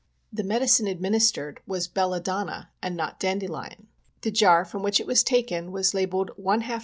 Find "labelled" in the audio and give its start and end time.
5.93-6.31